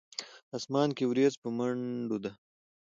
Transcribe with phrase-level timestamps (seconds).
[0.57, 2.31] اسمان کښې وريځ پۀ منډو ده